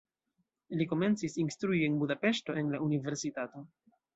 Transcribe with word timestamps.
Li 0.79 0.87
komencis 0.93 1.37
instrui 1.45 1.83
en 1.89 1.99
Budapeŝto 2.05 2.59
en 2.63 2.73
la 2.77 2.81
universitato. 2.89 3.67